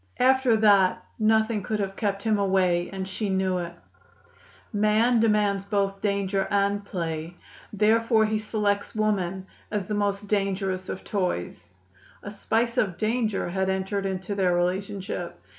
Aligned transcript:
After 0.17 0.57
that 0.57 1.05
nothing 1.19 1.61
could 1.61 1.79
have 1.79 1.95
kept 1.95 2.23
him 2.23 2.39
away, 2.39 2.89
and 2.91 3.07
she 3.07 3.29
knew 3.29 3.59
it. 3.59 3.73
"Man 4.73 5.19
demands 5.19 5.63
both 5.63 6.01
danger 6.01 6.47
and 6.49 6.83
play; 6.83 7.37
therefore 7.71 8.25
he 8.25 8.39
selects 8.39 8.95
woman 8.95 9.45
as 9.69 9.85
the 9.85 9.93
most 9.93 10.27
dangerous 10.27 10.89
of 10.89 11.03
toys." 11.03 11.69
A 12.23 12.31
spice 12.31 12.79
of 12.79 12.97
danger 12.97 13.47
had 13.49 13.69
entered 13.69 14.07
into 14.07 14.33
their 14.33 14.55
relationship. 14.55 15.39